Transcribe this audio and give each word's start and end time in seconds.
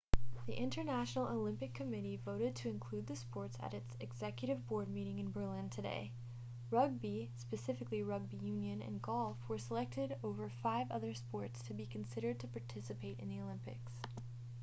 the 0.47 0.53
international 0.55 1.27
olympic 1.27 1.75
committee 1.75 2.19
voted 2.25 2.55
to 2.55 2.67
include 2.67 3.05
the 3.05 3.15
sports 3.15 3.55
at 3.59 3.71
its 3.75 3.95
executive 3.99 4.67
board 4.67 4.89
meeting 4.89 5.19
in 5.19 5.29
berlin 5.29 5.69
today 5.69 6.11
rugby 6.71 7.29
specifically 7.37 8.01
rugby 8.01 8.37
union 8.37 8.81
and 8.81 8.99
golf 9.03 9.37
were 9.47 9.59
selected 9.59 10.17
over 10.23 10.49
five 10.49 10.89
other 10.89 11.13
sports 11.13 11.61
to 11.61 11.75
be 11.75 11.85
considered 11.85 12.39
to 12.39 12.47
participate 12.47 13.19
in 13.19 13.29
the 13.29 13.39
olympics 13.39 13.91